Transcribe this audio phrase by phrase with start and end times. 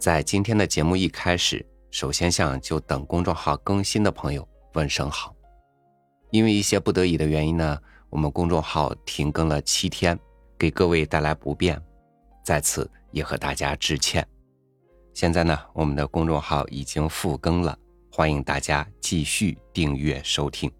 [0.00, 5.36] 在今天的节目一开始，首先向就等公众号更新的朋友问声好。
[6.30, 10.18] 因为一些不得已的原因呢，我们公众号停更了七天，
[10.58, 11.78] 给各位带来不便，
[12.42, 14.26] 在此也和大家致歉。
[15.12, 17.78] 现在呢，我们的公众号已经复更了，
[18.10, 20.72] 欢迎大家继续订阅收听。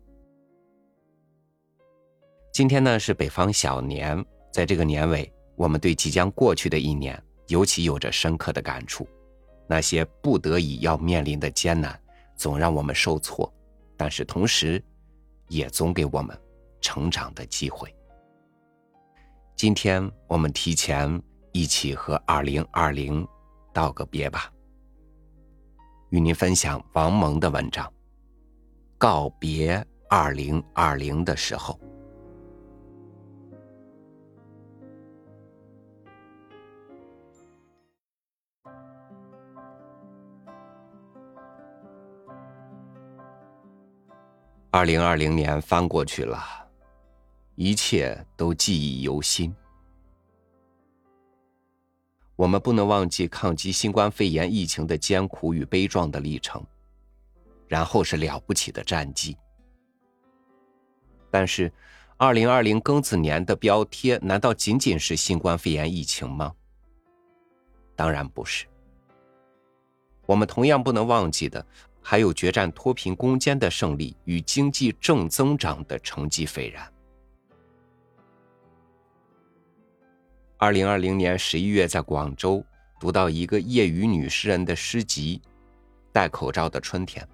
[2.54, 9.06] 今天呢是北方小年，在这个年尾，我们对即将过去的一年尤其有着深刻的感触。
[9.68, 12.00] 那些不得已要面临的艰难，
[12.34, 13.52] 总让我们受挫，
[13.96, 14.82] 但是同时，
[15.48, 16.36] 也总给我们
[16.80, 17.94] 成长的机会。
[19.54, 21.22] 今天我们提前
[21.52, 23.26] 一起和二零二零
[23.72, 24.50] 道个别吧，
[26.10, 27.86] 与您分享王蒙的文章
[28.96, 31.74] 《告别二零二零的时候》。
[44.72, 46.38] 二零二零年翻过去了，
[47.56, 49.52] 一切都记忆犹新。
[52.36, 56.64] 我们不能忘记抗击新冠肺炎疫情的艰苦与悲壮的历程，
[57.66, 59.36] 然后是了不起的战绩。
[61.32, 61.72] 但是，
[62.16, 66.54] 二零二零庚子年的标贴难道仅仅是新冠肺炎疫情吗？
[67.96, 68.66] 当然不是。
[70.26, 71.66] 我们同样不能忘记的。
[72.10, 76.92] 还有决战脱贫攻坚的胜利与经济正增长的成绩斐然。
[80.56, 82.64] 二零二零年十一月，在广州
[82.98, 85.40] 读到一个业余女诗人的诗集
[86.10, 87.24] 《戴口罩的春天》，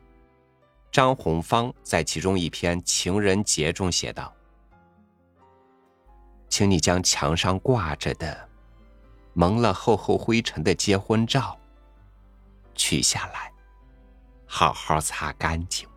[0.93, 4.31] 张红芳在其中一篇《情人节》中写道
[6.51, 8.47] ：“请你将墙上挂着的
[9.33, 11.59] 蒙了厚厚灰尘的结婚照
[12.75, 13.51] 取下来。”
[14.47, 15.89] 好好擦干净。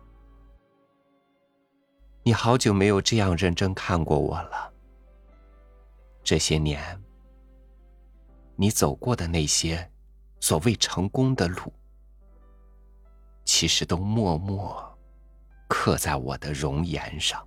[2.22, 4.72] 你好久没有这样认真看过我了。
[6.22, 7.02] 这些年，
[8.56, 9.90] 你走过的那些
[10.40, 11.72] 所谓成功的路，
[13.44, 14.98] 其实都默默
[15.66, 17.46] 刻在我的容颜上。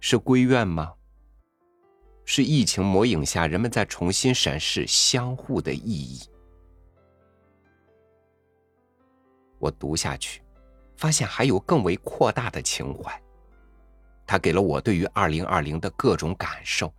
[0.00, 0.92] 是归院吗？
[2.24, 6.20] 是疫情魔影下人们在重新审视相互的意义。
[9.62, 10.42] 我读下去，
[10.96, 13.22] 发现还有更为扩大的情怀。
[14.26, 16.92] 他给了我对于二零二零的各种感受。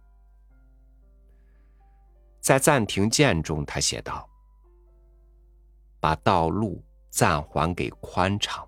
[2.39, 4.29] 在暂停键中，他写道
[5.99, 8.65] ：“把道路暂还给宽敞。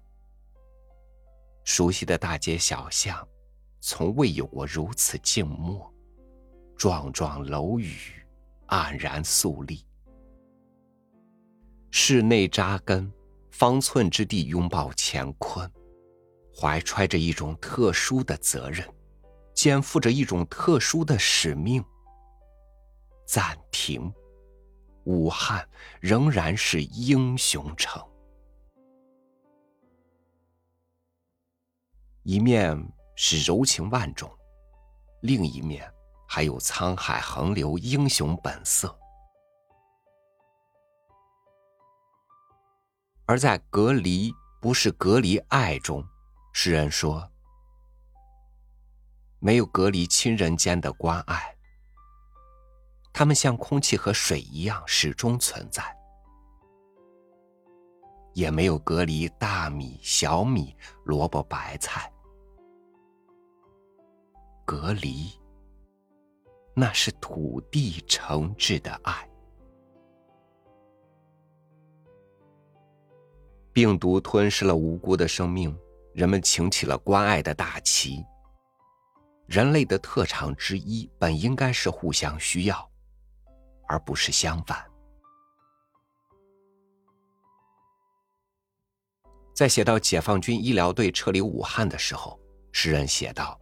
[1.64, 3.26] 熟悉的大街小巷，
[3.80, 5.90] 从未有过如此静默。”
[6.78, 7.96] 幢幢楼宇
[8.68, 9.86] 黯然肃立，
[11.92, 13.10] 室内扎根，
[13.58, 15.72] 方寸之地拥抱乾坤，
[16.54, 18.86] 怀揣着一种特殊的责任，
[19.54, 21.82] 肩负着一种特殊的使命。
[23.26, 24.14] 暂停，
[25.06, 25.66] 武汉
[26.02, 28.06] 仍然是英雄城。
[32.24, 32.78] 一面
[33.16, 34.30] 是柔情万种，
[35.22, 35.90] 另一面。
[36.28, 38.94] 还有沧海横流，英雄本色。
[43.26, 44.32] 而在隔离
[44.62, 46.06] 不是隔离爱中，
[46.54, 47.32] 诗人说
[49.40, 51.56] ：“没有隔离亲人间的关爱，
[53.12, 55.84] 他们像空气和水一样始终存在；
[58.34, 62.12] 也没有隔离大米、小米、萝卜、白菜，
[64.66, 65.32] 隔离。”
[66.78, 69.28] 那是土地诚挚的爱。
[73.76, 75.78] 病毒吞噬了无辜的生命，
[76.14, 78.24] 人们擎起了关爱的大旗。
[79.48, 82.90] 人类的特长之一本应该是互相需要，
[83.90, 84.90] 而不是相反。
[89.54, 92.40] 在写到解放军医疗队撤离武汉的时候，
[92.72, 93.60] 诗人写道。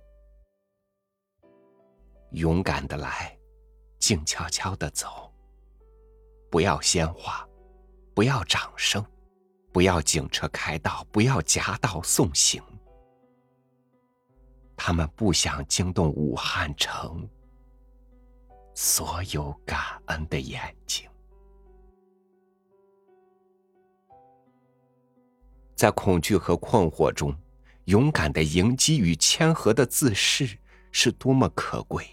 [2.34, 3.36] 勇敢的来，
[3.98, 5.34] 静悄悄的走。
[6.52, 7.44] 不要鲜花，
[8.14, 9.04] 不要掌声，
[9.74, 12.62] 不要警车开道，不要夹道送行。
[14.78, 17.28] 他们不想惊动武汉城
[18.76, 21.10] 所有感恩的眼睛。
[25.76, 27.36] 在恐惧和困惑中，
[27.86, 30.58] 勇敢的迎击与谦和的自视，
[30.92, 32.08] 是多么可贵。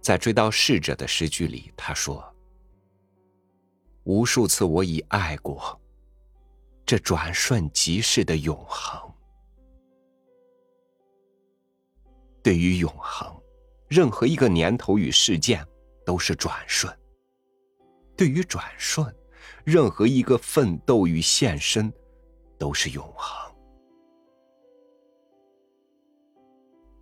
[0.00, 2.24] 在追悼逝者的诗句里，他说
[4.04, 5.80] ：“无数次我已爱过，
[6.84, 9.00] 这转瞬即逝的永恒。
[12.42, 13.32] 对于永恒，
[13.88, 15.64] 任何一个年头与事件
[16.04, 16.92] 都是转瞬；
[18.16, 19.14] 对于转瞬，
[19.64, 21.92] 任何一个奋斗与献身
[22.58, 23.52] 都是永恒。”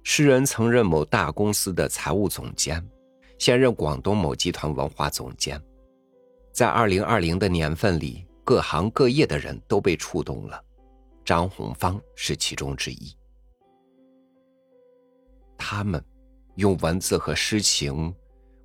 [0.04, 2.86] 诗人曾任某大公司的财务总监，
[3.38, 5.60] 现任广东某集团文化总监。
[6.52, 10.62] 在二零二零的年份里，各行各业的人都被触动了，
[11.24, 13.14] 张红芳是其中之一。
[15.56, 16.04] 他们
[16.56, 18.14] 用文字和诗情，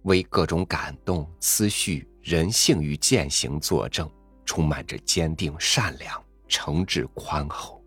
[0.04, 4.10] 为各种感动、思绪、人性与践行作证，
[4.46, 7.84] 充满着坚定、善良、诚挚、宽厚。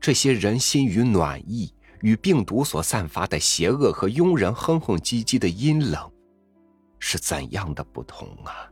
[0.00, 6.12] 这些人心与暖意，与病毒所散发的邪恶和庸人哼哼唧唧的阴冷，
[7.04, 8.70] 是怎样的不同啊！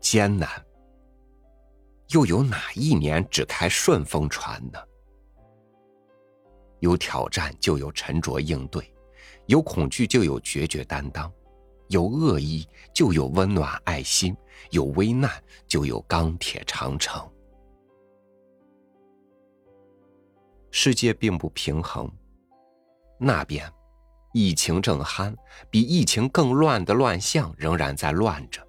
[0.00, 0.48] 艰难，
[2.08, 4.78] 又有哪一年只开顺风船呢？
[6.80, 8.90] 有挑战就有沉着应对，
[9.44, 11.30] 有恐惧就有决绝担当。
[11.88, 14.34] 有恶意，就有温暖爱心；
[14.70, 15.30] 有危难，
[15.68, 17.30] 就有钢铁长城。
[20.70, 22.10] 世界并不平衡，
[23.18, 23.70] 那边
[24.32, 25.34] 疫情正酣，
[25.70, 28.62] 比疫情更乱的乱象仍然在乱着。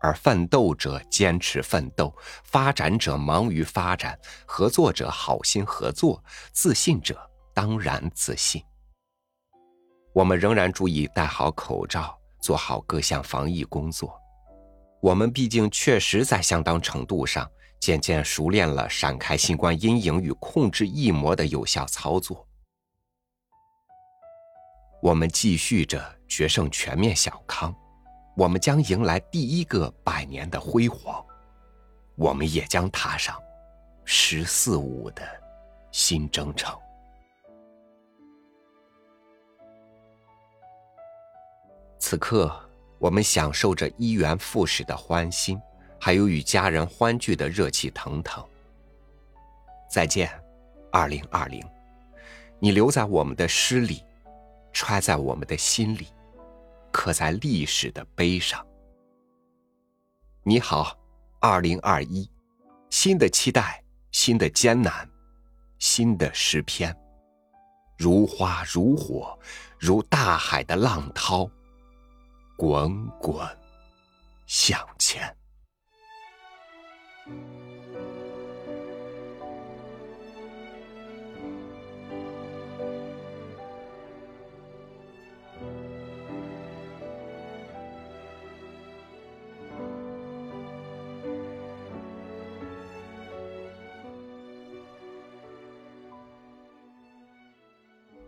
[0.00, 2.14] 而奋斗者坚持奋斗，
[2.44, 6.22] 发展者忙于发展，合作者好心合作，
[6.52, 7.18] 自信者
[7.54, 8.62] 当然自信。
[10.12, 14.14] 我们仍然注意戴好口罩，做好各项防疫工作。
[15.02, 22.46] 我们毕竟确实在相当程度上渐渐熟练了闪开新冠阴影与控制疫魔的有效操作。
[25.04, 27.74] 我们继续着决胜全面小康，
[28.34, 31.22] 我们将迎来第一个百年的辉煌，
[32.14, 33.38] 我们也将踏上
[34.06, 35.22] “十四五”的
[35.92, 36.74] 新征程。
[41.98, 42.50] 此刻，
[42.98, 45.60] 我们享受着一元复始的欢欣，
[46.00, 48.42] 还有与家人欢聚的热气腾腾。
[49.86, 50.30] 再见，
[50.90, 51.62] 二零二零，
[52.58, 54.02] 你留在我们的诗里，
[54.74, 56.08] 揣在我们的心里，
[56.92, 58.66] 刻在历史的碑上。
[60.42, 60.98] 你好，
[61.40, 62.28] 二零二一，
[62.90, 65.08] 新的期待，新的艰难，
[65.78, 66.94] 新的诗篇，
[67.96, 69.38] 如花如火，
[69.78, 71.48] 如大海的浪涛。
[72.56, 73.46] 滚滚
[74.46, 75.34] 向前。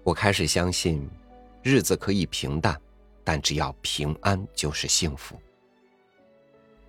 [0.07, 1.11] 我开始相信，
[1.65, 2.81] 日子可以平淡。
[3.25, 5.37] 但只要平安就是幸福。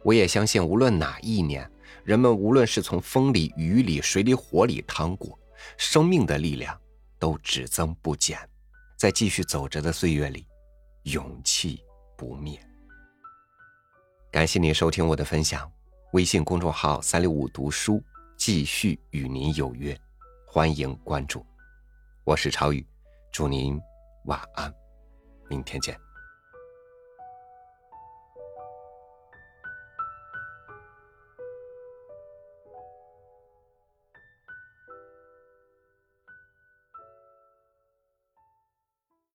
[0.03, 1.68] 我也相信，无论哪一年，
[2.03, 5.36] 人们无论是从风里、雨里、水里、火里趟过，
[5.77, 6.80] 生命的力量
[7.18, 8.38] 都只增不减，
[8.96, 10.46] 在继续走着的岁月里，
[11.06, 11.84] 勇气
[12.15, 12.60] 不灭。
[14.32, 15.68] 感谢您收听我的分享，
[16.13, 18.00] 微信公众号“三六五读书”
[18.38, 20.00] 继续与您有约，
[20.46, 21.44] 欢迎关注。
[22.24, 22.86] 我是超宇，
[23.31, 23.79] 祝您
[24.25, 24.74] 晚安，
[25.50, 26.07] 明天见。